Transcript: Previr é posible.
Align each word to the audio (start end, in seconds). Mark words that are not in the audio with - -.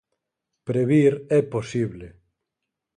Previr 0.67 1.13
é 1.37 1.41
posible. 1.53 2.07